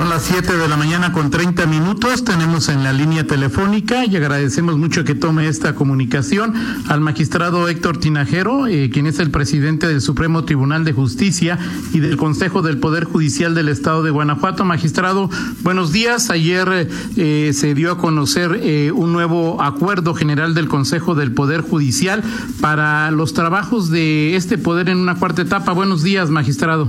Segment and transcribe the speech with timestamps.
[0.00, 2.24] Son las 7 de la mañana con 30 minutos.
[2.24, 6.54] Tenemos en la línea telefónica y agradecemos mucho que tome esta comunicación
[6.88, 11.58] al magistrado Héctor Tinajero, eh, quien es el presidente del Supremo Tribunal de Justicia
[11.92, 14.64] y del Consejo del Poder Judicial del Estado de Guanajuato.
[14.64, 15.28] Magistrado,
[15.60, 16.30] buenos días.
[16.30, 21.60] Ayer eh, se dio a conocer eh, un nuevo acuerdo general del Consejo del Poder
[21.60, 22.22] Judicial
[22.62, 25.72] para los trabajos de este poder en una cuarta etapa.
[25.72, 26.88] Buenos días, magistrado.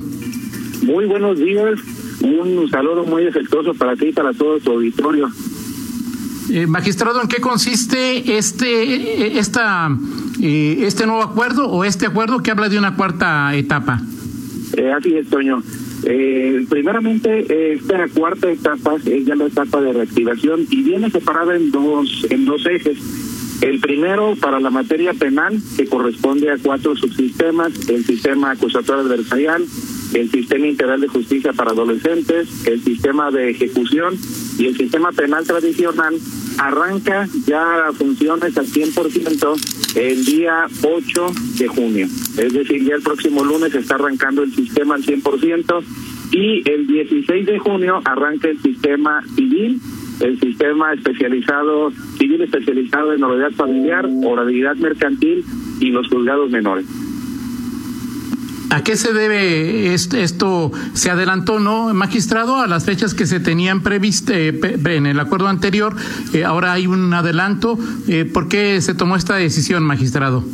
[0.82, 1.78] Muy buenos días.
[2.22, 5.30] Un saludo muy efectuoso para ti y para todo tu auditorio.
[6.52, 9.90] Eh, magistrado, ¿en qué consiste este, esta,
[10.42, 14.02] eh, este nuevo acuerdo o este acuerdo que habla de una cuarta etapa?
[14.76, 15.64] Eh, así es, Toño.
[16.04, 21.72] Eh, primeramente, esta cuarta etapa es ya la etapa de reactivación y viene separada en
[21.72, 22.98] dos, en dos ejes.
[23.62, 29.64] El primero, para la materia penal, que corresponde a cuatro subsistemas, el sistema acusatorio adversarial,
[30.14, 34.16] el sistema integral de justicia para adolescentes, el sistema de ejecución
[34.58, 36.16] y el sistema penal tradicional,
[36.58, 42.08] arranca ya funciones al 100% el día 8 de junio.
[42.38, 45.84] Es decir, ya el próximo lunes está arrancando el sistema al 100%
[46.32, 49.82] y el 16 de junio arranca el sistema civil
[50.22, 55.44] el sistema especializado, civil especializado en novedad familiar, oralidad mercantil
[55.80, 56.86] y los juzgados menores.
[58.72, 60.72] ¿A qué se debe esto?
[60.94, 65.94] ¿Se adelantó, no, magistrado, a las fechas que se tenían previstas en el acuerdo anterior?
[66.34, 67.78] Eh, ahora hay un adelanto.
[68.08, 70.46] Eh, ¿Por qué se tomó esta decisión, magistrado?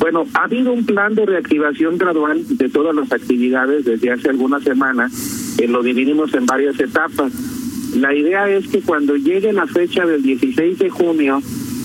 [0.00, 4.64] Bueno, ha habido un plan de reactivación gradual de todas las actividades desde hace algunas
[4.64, 5.56] semanas.
[5.60, 7.32] Eh, lo dividimos en varias etapas.
[7.94, 11.40] La idea es que cuando llegue la fecha del 16 de junio,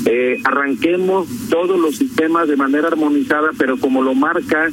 [0.05, 4.69] eh, arranquemos todos los sistemas de manera armonizada, pero como lo marca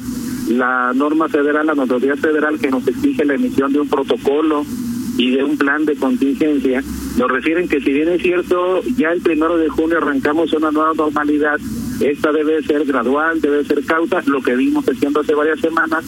[0.49, 4.65] la norma federal, la autoridad federal que nos exige la emisión de un protocolo
[5.17, 6.83] y de un plan de contingencia,
[7.17, 10.93] nos refieren que si bien es cierto, ya el primero de junio arrancamos una nueva
[10.95, 11.59] normalidad,
[11.99, 16.03] esta debe ser gradual, debe ser cauta, lo que vimos haciendo hace varias semanas.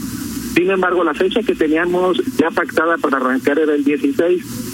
[0.56, 4.66] Sin embargo, la fecha que teníamos ya pactada para arrancar era el 16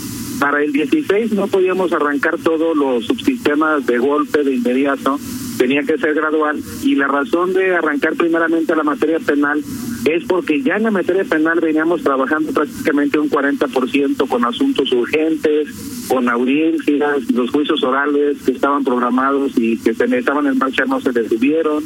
[0.41, 5.19] para el 16 no podíamos arrancar todos los subsistemas de golpe de inmediato,
[5.61, 9.63] tenía que ser gradual y la razón de arrancar primeramente la materia penal
[10.05, 15.67] es porque ya en la materia penal veníamos trabajando prácticamente un 40% con asuntos urgentes,
[16.07, 20.99] con audiencias, los juicios orales que estaban programados y que se estaban en marcha no
[20.99, 21.83] se detuvieron.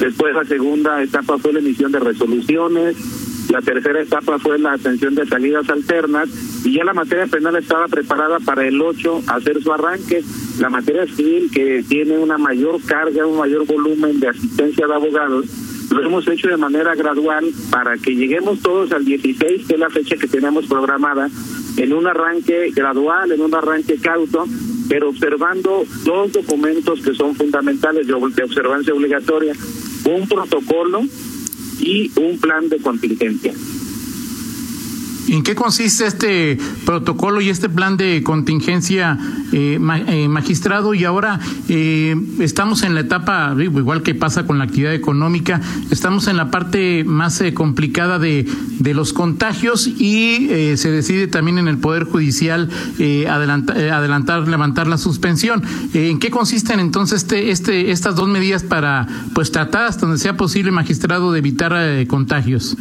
[0.00, 2.96] Después la segunda etapa fue la emisión de resoluciones,
[3.48, 6.28] la tercera etapa fue la atención de salidas alternas
[6.64, 10.24] y ya la materia penal estaba preparada para el 8 hacer su arranque.
[10.58, 15.46] La materia civil, que tiene una mayor carga, un mayor volumen de asistencia de abogados,
[15.90, 19.90] lo hemos hecho de manera gradual para que lleguemos todos al 16, que es la
[19.90, 21.28] fecha que tenemos programada,
[21.76, 24.46] en un arranque gradual, en un arranque cauto,
[24.88, 29.54] pero observando dos documentos que son fundamentales de observancia obligatoria,
[30.04, 31.02] un protocolo
[31.80, 33.52] y un plan de contingencia.
[35.34, 36.56] ¿En qué consiste este
[36.86, 39.18] protocolo y este plan de contingencia,
[39.50, 40.94] eh, eh, magistrado?
[40.94, 46.28] Y ahora eh, estamos en la etapa, igual que pasa con la actividad económica, estamos
[46.28, 48.46] en la parte más complicada de,
[48.78, 50.46] de, los contagios y
[50.76, 52.70] se decide también en el Poder Judicial
[53.28, 55.64] adelantar, adelantar, levantar la suspensión.
[55.94, 60.36] ¿En qué consisten entonces este, este, estas dos medidas para pues tratar hasta donde sea
[60.36, 62.76] posible, magistrado, de evitar contagios?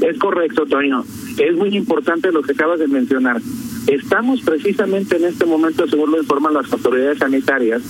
[0.00, 1.04] Es correcto, Toño.
[1.38, 3.40] Es muy importante lo que acabas de mencionar.
[3.86, 7.82] Estamos precisamente en este momento, según lo informan las autoridades sanitarias,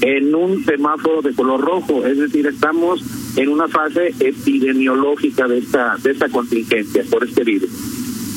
[0.00, 3.02] en un semáforo de color rojo, es decir, estamos
[3.36, 7.70] en una fase epidemiológica de esta de esta contingencia por este virus.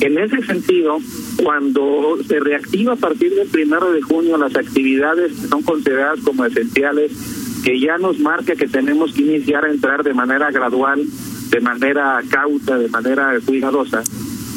[0.02, 1.00] En ese sentido,
[1.44, 6.46] cuando se reactiva a partir del primero de junio las actividades que son consideradas como
[6.46, 7.12] esenciales,
[7.66, 11.04] que ya nos marca que tenemos que iniciar a entrar de manera gradual
[11.50, 14.04] de manera cauta, de manera cuidadosa,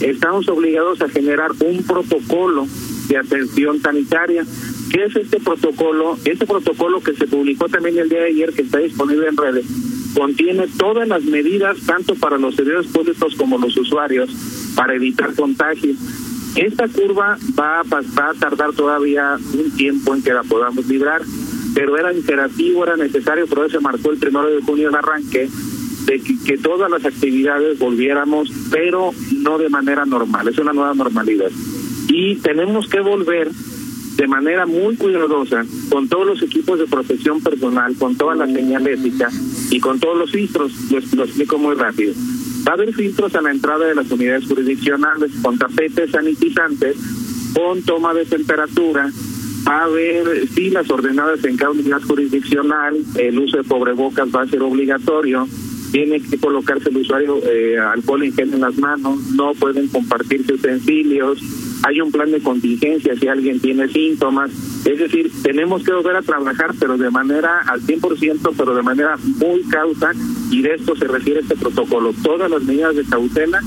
[0.01, 2.67] estamos obligados a generar un protocolo
[3.09, 4.45] de atención sanitaria.
[4.91, 6.19] ¿Qué es este protocolo?
[6.25, 9.67] Este protocolo que se publicó también el día de ayer, que está disponible en redes,
[10.15, 14.31] contiene todas las medidas, tanto para los servidores públicos como los usuarios,
[14.75, 15.97] para evitar contagios.
[16.55, 21.23] Esta curva va a, va a tardar todavía un tiempo en que la podamos librar,
[21.75, 25.49] pero era imperativo, era necesario, por eso se marcó el primero de junio el arranque,
[26.07, 31.51] de que, todas las actividades volviéramos, pero no de manera normal, es una nueva normalidad.
[32.09, 33.51] y tenemos que volver
[34.17, 39.31] de manera muy cuidadosa con todos los equipos de protección personal, con toda la señalética
[39.71, 40.73] y con todos los filtros.
[40.91, 42.13] Lo, lo explico muy rápido.
[42.67, 46.97] Va a haber filtros a la entrada de las unidades jurisdiccionales con tapetes sanitizantes,
[47.55, 49.11] con toma de temperatura,
[49.67, 54.47] va a haber filas ordenadas en cada unidad jurisdiccional, el uso de cubrebocas va a
[54.47, 55.47] ser obligatorio,
[55.93, 60.55] tiene que colocarse el usuario eh, alcohol en gel en las manos, no pueden compartirse
[60.55, 61.39] utensilios,
[61.85, 64.51] hay un plan de contingencia si alguien tiene síntomas,
[64.85, 69.17] es decir, tenemos que volver a trabajar, pero de manera al 100%, pero de manera
[69.37, 70.13] muy cauta,
[70.51, 73.61] y de esto se refiere este protocolo, todas las medidas de cautela,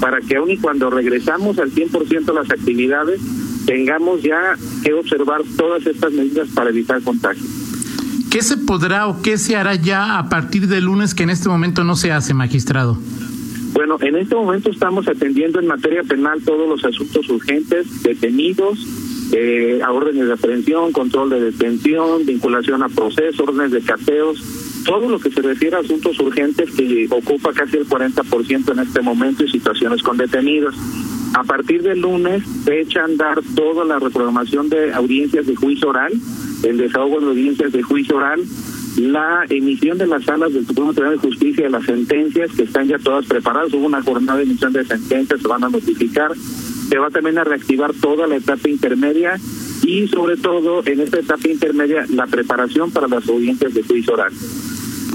[0.00, 3.20] para que aun y cuando regresamos al 100% las actividades,
[3.66, 7.59] tengamos ya que observar todas estas medidas para evitar contagio.
[8.30, 11.48] ¿Qué se podrá o qué se hará ya a partir del lunes que en este
[11.48, 12.96] momento no se hace, magistrado?
[13.72, 18.86] Bueno, en este momento estamos atendiendo en materia penal todos los asuntos urgentes, detenidos,
[19.32, 24.40] eh, a órdenes de aprehensión, control de detención, vinculación a procesos, órdenes de cateos,
[24.84, 29.00] todo lo que se refiere a asuntos urgentes que ocupa casi el 40% en este
[29.02, 30.76] momento y situaciones con detenidos.
[31.34, 35.88] A partir del lunes se echa a andar toda la reprogramación de audiencias de juicio
[35.88, 36.12] oral,
[36.62, 38.44] el desahogo de audiencias de juicio oral,
[38.96, 42.88] la emisión de las salas del Supremo Tribunal de Justicia de las sentencias que están
[42.88, 43.72] ya todas preparadas.
[43.72, 46.32] Hubo una jornada de emisión de sentencias, se van a notificar.
[46.36, 49.38] Se va también a reactivar toda la etapa intermedia
[49.84, 54.32] y sobre todo en esta etapa intermedia la preparación para las audiencias de juicio oral.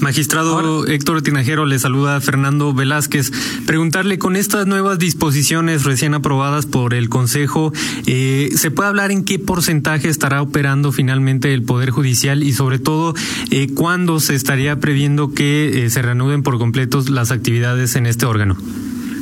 [0.02, 3.32] Magistrado Héctor Tinajero le saluda a Fernando Velázquez.
[3.66, 7.72] Preguntarle, con estas nuevas disposiciones recién aprobadas por el Consejo,
[8.06, 12.80] eh, ¿se puede hablar en qué porcentaje estará operando finalmente el Poder Judicial y sobre
[12.80, 13.14] todo
[13.52, 18.26] eh, cuándo se estaría previendo que eh, se reanuden por completo las actividades en este
[18.26, 18.56] órgano?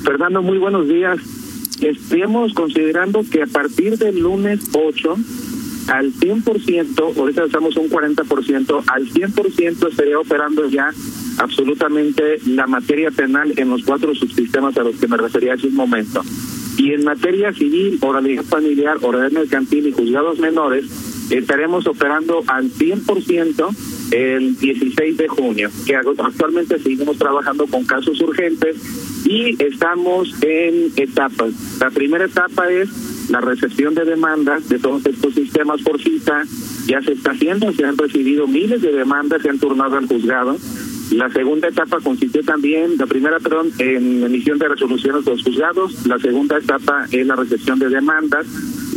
[0.04, 1.18] Fernando, muy buenos días.
[1.82, 5.16] Estamos considerando que a partir del lunes 8
[5.88, 10.90] al 100%, ahorita estamos un 40%, al 100% estaría operando ya
[11.38, 15.76] absolutamente la materia penal en los cuatro subsistemas a los que me refería hace un
[15.76, 16.22] momento.
[16.78, 20.86] Y en materia civil, oralidad familiar, oralidad mercantil y juzgados menores,
[21.30, 23.76] estaremos operando al 100%
[24.12, 28.78] el 16 de junio, que actualmente seguimos trabajando con casos urgentes
[29.26, 31.80] y estamos en etapas.
[31.80, 32.90] La primera etapa es
[33.30, 36.44] la recepción de demandas de todos estos sistemas por cita
[36.86, 40.58] ya se está haciendo, se han recibido miles de demandas, se han turnado al juzgado.
[41.12, 46.08] La segunda etapa consistió también, la primera, perdón, en emisión de resoluciones de los juzgados,
[46.08, 48.48] la segunda etapa es la recepción de demandas,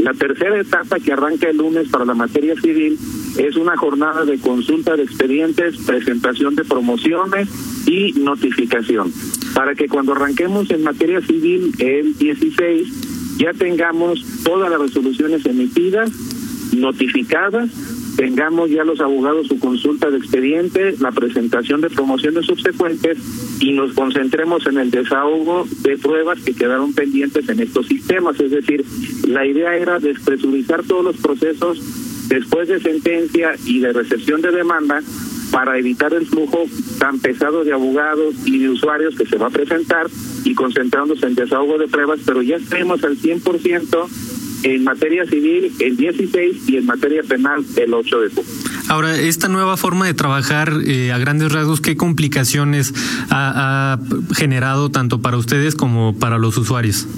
[0.00, 2.98] la tercera etapa que arranca el lunes para la materia civil
[3.38, 7.48] es una jornada de consulta de expedientes, presentación de promociones
[7.86, 9.12] y notificación,
[9.54, 13.05] para que cuando arranquemos en materia civil el 16
[13.36, 16.10] ya tengamos todas las resoluciones emitidas,
[16.72, 17.70] notificadas,
[18.16, 23.18] tengamos ya los abogados su consulta de expediente, la presentación de promociones subsecuentes
[23.60, 28.40] y nos concentremos en el desahogo de pruebas que quedaron pendientes en estos sistemas.
[28.40, 28.84] Es decir,
[29.28, 35.02] la idea era despresurizar todos los procesos después de sentencia y de recepción de demanda
[35.52, 36.64] para evitar el flujo
[36.98, 40.06] tan pesado de abogados y de usuarios que se va a presentar
[40.46, 44.06] y concentrándose en desahogo de pruebas, pero ya tenemos al 100%
[44.62, 48.50] en materia civil el 16 y en materia penal el 8 de junio.
[48.88, 52.94] Ahora, esta nueva forma de trabajar eh, a grandes rasgos, ¿qué complicaciones
[53.28, 57.08] ha, ha generado tanto para ustedes como para los usuarios?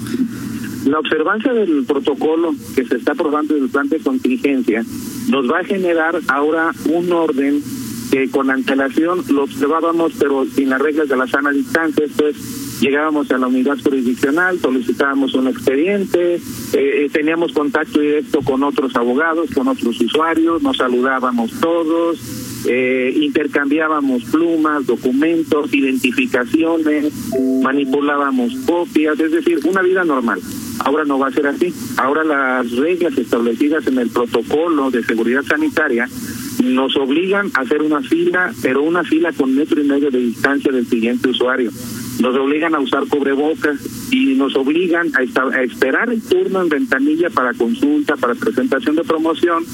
[0.87, 4.83] La observancia del protocolo que se está aprobando en el plan de contingencia
[5.29, 7.62] nos va a generar ahora un orden
[8.11, 12.37] que con antelación lo observábamos, pero sin las reglas de la sana distancia, esto es,
[12.81, 16.41] llegábamos a la unidad jurisdiccional, solicitábamos un expediente, eh,
[16.73, 22.19] eh, teníamos contacto directo con otros abogados, con otros usuarios, nos saludábamos todos,
[22.67, 27.13] eh, intercambiábamos plumas, documentos, identificaciones,
[27.63, 30.41] manipulábamos copias, es decir, una vida normal.
[30.81, 31.75] Ahora no va a ser así.
[31.97, 36.09] Ahora las reglas establecidas en el protocolo de seguridad sanitaria
[36.63, 40.73] nos obligan a hacer una fila, pero una fila con metro y medio de distancia
[40.73, 41.71] del siguiente usuario.
[42.21, 43.79] Nos obligan a usar cubrebocas
[44.11, 49.05] y nos obligan a, a esperar el turno en ventanilla para consulta, para presentación de
[49.05, 49.65] promoción.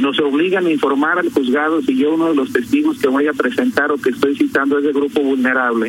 [0.00, 3.32] Nos obligan a informar al juzgado si yo uno de los testigos que voy a
[3.32, 5.88] presentar o que estoy citando es de grupo vulnerable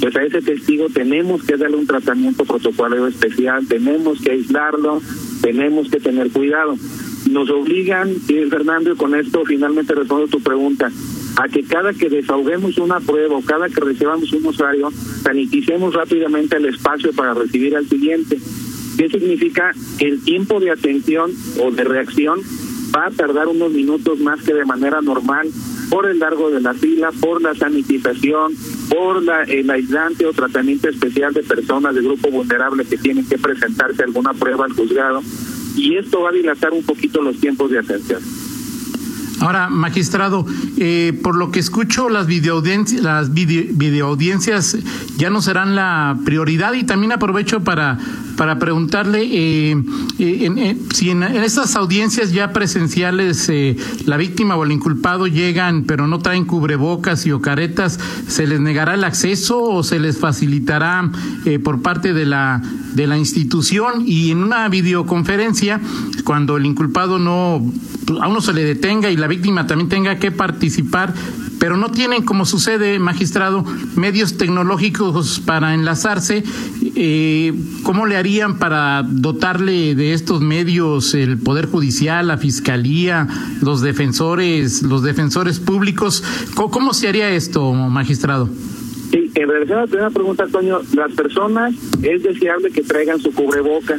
[0.00, 5.02] pues a ese testigo tenemos que darle un tratamiento protocolario especial, tenemos que aislarlo,
[5.42, 6.76] tenemos que tener cuidado
[7.28, 8.14] nos obligan,
[8.48, 10.90] Fernando, y con esto finalmente respondo tu pregunta,
[11.36, 14.90] a que cada que desahoguemos una prueba o cada que recibamos un usuario,
[15.22, 18.38] saniticemos rápidamente el espacio para recibir al siguiente.
[18.96, 19.72] ¿Qué significa?
[19.98, 21.30] Que el tiempo de atención
[21.62, 22.40] o de reacción
[22.94, 25.48] va a tardar unos minutos más que de manera normal
[25.90, 28.54] por el largo de la fila, por la sanitización,
[28.88, 33.38] por la, el aislante o tratamiento especial de personas de grupo vulnerable que tienen que
[33.38, 35.22] presentarse alguna prueba al juzgado
[35.76, 38.20] y esto va a dilatar un poquito los tiempos de atención.
[39.40, 40.44] Ahora, magistrado,
[40.78, 44.76] eh, por lo que escucho, las videoaudiencias, las videoaudiencias
[45.16, 47.98] ya no serán la prioridad y también aprovecho para
[48.38, 49.76] para preguntarle eh,
[50.18, 53.52] eh, si en, estas audiencias ya presenciales
[54.06, 58.60] la víctima o el inculpado llegan pero no traen cubrebocas y o caretas, ¿se les
[58.60, 61.10] negará el acceso o se les facilitará
[61.62, 62.62] por parte de la,
[62.94, 64.04] de la institución?
[64.06, 65.80] Y en una videoconferencia,
[66.24, 67.60] cuando el inculpado no,
[68.20, 71.12] a uno se le detenga y la víctima también tenga que participar,
[71.58, 73.64] pero no tienen, como sucede, magistrado,
[73.96, 76.44] medios tecnológicos para enlazarse.
[76.94, 77.52] Eh,
[77.82, 83.26] ¿Cómo le harían para dotarle de estos medios el Poder Judicial, la Fiscalía,
[83.62, 86.22] los defensores, los defensores públicos?
[86.54, 88.48] ¿Cómo, se haría esto, magistrado?
[89.10, 93.32] Sí, en relación a la primera pregunta, Antonio, las personas es deseable que traigan su
[93.32, 93.98] cubreboca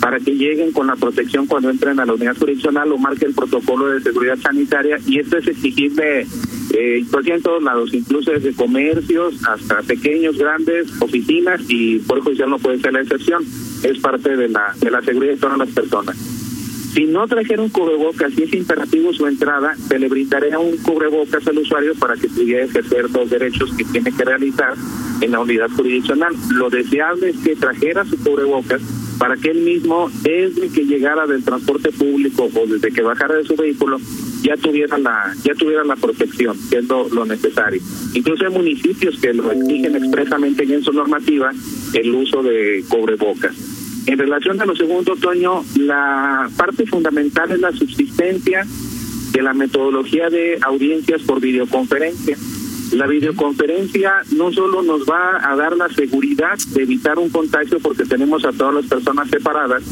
[0.00, 3.32] para que lleguen con la protección cuando entren a la unidad jurisdiccional o marque el
[3.32, 6.26] protocolo de seguridad sanitaria y esto es exigible
[6.72, 12.50] eh, pues en todos lados, incluso desde comercios hasta pequeños, grandes, oficinas y por judicial
[12.50, 13.44] no puede ser la excepción,
[13.82, 16.16] es parte de la, de la seguridad de todas las personas.
[16.94, 21.58] Si no trajeron cubrebocas y es imperativo su entrada, se le brindaría un cubrebocas al
[21.58, 24.74] usuario para que pudiera ejercer los derechos que tiene que realizar
[25.20, 26.32] en la unidad jurisdiccional.
[26.50, 28.80] Lo deseable es que trajera su cubrebocas
[29.18, 33.44] para que él mismo, desde que llegara del transporte público o desde que bajara de
[33.44, 33.98] su vehículo,
[34.42, 37.80] ya tuviera la ya tuviera la protección, que es lo, necesario.
[38.12, 41.50] Incluso hay municipios que lo exigen expresamente en su normativa
[41.94, 43.54] el uso de cobrebocas.
[44.06, 48.66] En relación a lo segundo, Toño, la parte fundamental es la subsistencia
[49.32, 52.36] de la metodología de audiencias por videoconferencia.
[52.92, 58.04] La videoconferencia no solo nos va a dar la seguridad de evitar un contagio porque
[58.04, 59.82] tenemos a todas las personas separadas,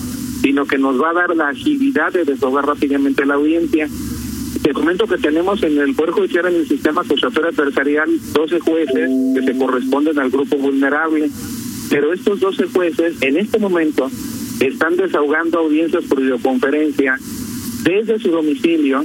[0.40, 3.88] sino que nos va a dar la agilidad de deshogar rápidamente la audiencia.
[4.62, 9.10] Te comento que tenemos en el Poder Judicial, en el sistema acusatorio adversarial, 12 jueces
[9.34, 11.30] que se corresponden al grupo vulnerable,
[11.90, 14.08] pero estos 12 jueces en este momento
[14.60, 17.18] están desahogando audiencias por videoconferencia
[17.82, 19.04] desde su domicilio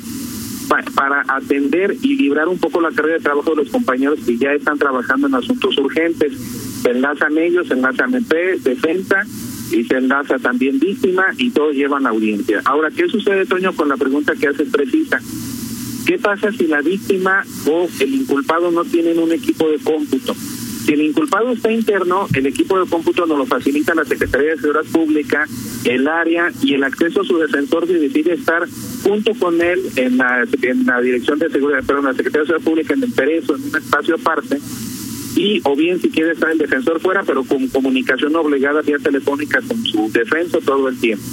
[0.67, 4.51] para atender y librar un poco la carga de trabajo de los compañeros que ya
[4.51, 6.33] están trabajando en asuntos urgentes.
[6.81, 9.23] Se enlazan ellos, se enlazan MP, defensa
[9.71, 12.61] y se enlaza también víctima y todos llevan audiencia.
[12.65, 15.19] Ahora, ¿qué sucede, Toño, con la pregunta que hace precisa?
[16.05, 20.35] ¿Qué pasa si la víctima o el inculpado no tienen un equipo de cómputo?
[20.87, 24.61] Si el inculpado está interno, el equipo de cómputo nos lo facilita la Secretaría de
[24.61, 25.45] Seguridad Pública,
[25.83, 28.65] el área y el acceso a su defensor si decide estar
[29.03, 30.45] junto con él en la,
[31.01, 34.15] Dirección de Seguridad, perdón, la Secretaría de Seguridad Pública en el Perezo, en un espacio
[34.15, 34.59] aparte,
[35.35, 39.59] y o bien si quiere estar el defensor fuera, pero con comunicación obligada vía telefónica
[39.67, 41.25] con su defensa todo el tiempo.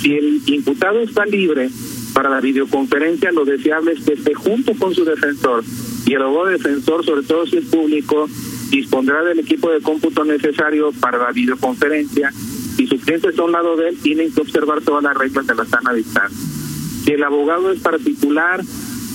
[0.00, 1.68] Si el imputado está libre
[2.14, 5.62] para la videoconferencia, lo deseable es que esté junto con su defensor
[6.06, 8.30] y el abogado defensor, sobre todo si es público,
[8.70, 12.30] dispondrá del equipo de cómputo necesario para la videoconferencia.
[12.76, 15.46] Si su cliente está a un lado de él, tienen que observar todas las reglas
[15.46, 16.38] de la sana distancia.
[17.04, 18.62] Si el abogado es particular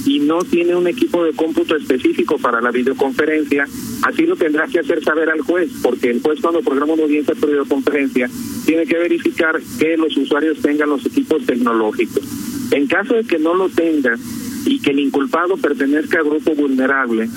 [0.06, 3.66] y no tiene un equipo de cómputo específico para la videoconferencia,
[4.04, 7.36] así lo tendrá que hacer saber al juez, porque el juez cuando programa una audiencia
[7.36, 8.30] por videoconferencia
[8.66, 12.24] tiene que verificar que los usuarios tengan los equipos tecnológicos.
[12.72, 14.18] En caso de que no lo tenga
[14.66, 17.30] y que el inculpado pertenezca a grupo vulnerable,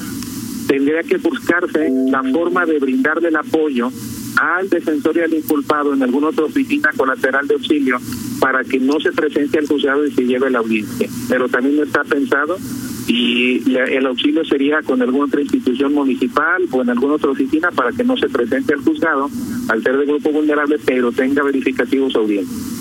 [0.66, 3.90] tendría que buscarse la forma de brindarle el apoyo
[4.36, 7.98] al defensor y al inculpado en alguna otra oficina colateral de auxilio
[8.40, 11.08] para que no se presente al juzgado y se lleve la audiencia.
[11.28, 12.58] Pero también no está pensado
[13.08, 17.92] y el auxilio sería con alguna otra institución municipal o en alguna otra oficina para
[17.92, 19.30] que no se presente al juzgado
[19.68, 22.75] al ser de grupo vulnerable, pero tenga verificativos audiencia.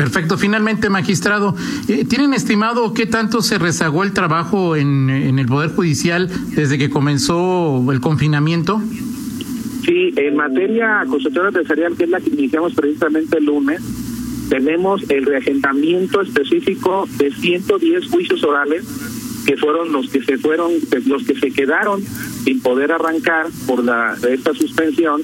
[0.00, 0.38] Perfecto.
[0.38, 1.54] Finalmente, magistrado,
[1.86, 6.88] eh, ¿tienen estimado qué tanto se rezagó el trabajo en, el Poder Judicial desde que
[6.88, 8.80] comenzó el confinamiento?
[9.84, 13.82] Sí, en materia acusatoria empresarial, que es la que iniciamos precisamente el lunes,
[14.48, 18.86] tenemos el reagendamiento específico de 110 juicios orales
[19.44, 20.72] que fueron los que se fueron,
[21.04, 22.00] los que se quedaron
[22.44, 25.20] sin poder arrancar por la esta suspensión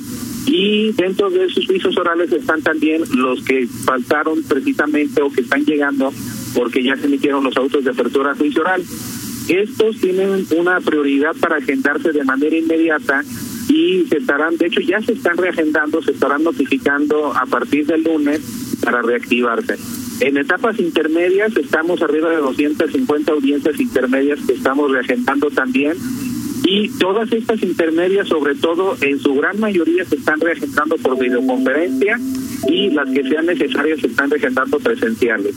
[0.47, 5.65] y dentro de esos juicios orales están también los que faltaron precisamente o que están
[5.65, 6.13] llegando
[6.55, 8.83] porque ya se emitieron los autos de apertura a juicio oral.
[9.49, 13.23] Estos tienen una prioridad para agendarse de manera inmediata
[13.69, 18.05] y se estarán, de hecho ya se están reagendando, se estarán notificando a partir del
[18.05, 18.41] lunes
[18.83, 19.77] para reactivarse.
[20.21, 25.95] En etapas intermedias estamos arriba de 250 audiencias intermedias que estamos reagendando también
[26.69, 32.19] y todas estas intermedias, sobre todo en su gran mayoría, se están reagendando por videoconferencia
[32.69, 35.55] y las que sean necesarias se están reagendando presenciales.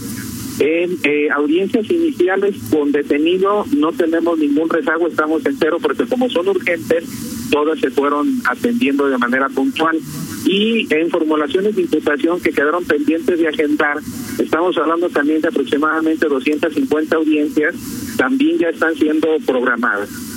[0.59, 6.29] En eh, audiencias iniciales con detenido no tenemos ningún rezago, estamos en cero porque como
[6.29, 7.05] son urgentes,
[7.49, 9.97] todas se fueron atendiendo de manera puntual.
[10.45, 13.97] Y en formulaciones de imputación que quedaron pendientes de agendar,
[14.37, 17.75] estamos hablando también de aproximadamente 250 audiencias,
[18.15, 20.28] también ya están siendo programadas.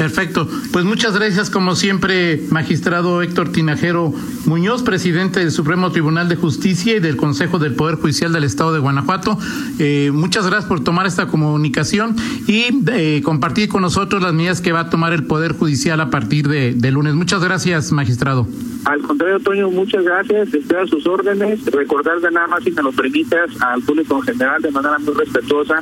[0.00, 0.48] Perfecto.
[0.72, 4.14] Pues muchas gracias, como siempre, magistrado Héctor Tinajero
[4.46, 8.72] Muñoz, presidente del Supremo Tribunal de Justicia y del Consejo del Poder Judicial del Estado
[8.72, 9.36] de Guanajuato.
[9.78, 12.16] Eh, muchas gracias por tomar esta comunicación
[12.46, 16.08] y eh, compartir con nosotros las medidas que va a tomar el Poder Judicial a
[16.08, 17.12] partir de, lunes.
[17.12, 18.48] Muchas gracias, magistrado.
[18.86, 20.54] Al contrario, Toño, muchas gracias.
[20.54, 21.62] Estoy a sus órdenes.
[21.66, 25.12] Recordar de nada más, si me lo permitas, al público en general, de manera muy
[25.12, 25.80] respetuosa,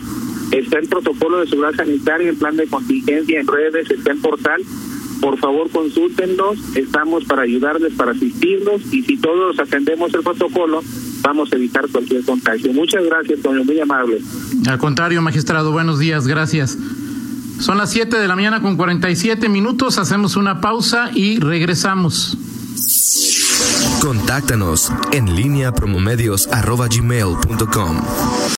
[0.51, 4.63] Está el protocolo de seguridad sanitaria, el plan de contingencia en redes, está en portal.
[5.21, 6.59] Por favor, consúltenlos.
[6.77, 8.83] Estamos para ayudarles, para asistirlos.
[8.93, 10.83] Y si todos atendemos el protocolo,
[11.23, 12.73] vamos a evitar cualquier contagio.
[12.73, 13.65] Muchas gracias, Toño.
[13.65, 14.21] Muy amable.
[14.67, 15.73] Al contrario, magistrado.
[15.73, 16.27] Buenos días.
[16.27, 16.79] Gracias.
[17.59, 19.99] Son las 7 de la mañana con 47 minutos.
[19.99, 22.39] Hacemos una pausa y regresamos.
[24.01, 27.97] Contáctanos en línea promomedios.com.